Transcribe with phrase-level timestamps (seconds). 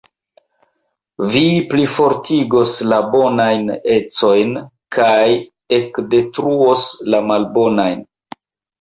[1.35, 1.43] Vi
[1.73, 4.59] plifortigos la bonajn ecojn
[4.99, 5.15] kaj
[5.81, 8.07] ekdetruos la malbonajn.